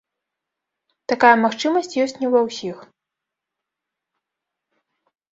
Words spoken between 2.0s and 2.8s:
ёсць не ва ўсіх.